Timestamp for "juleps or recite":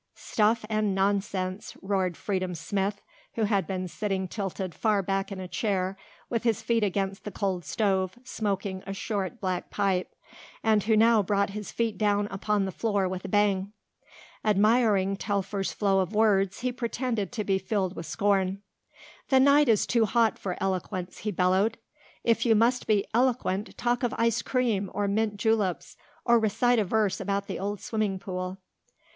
25.37-26.79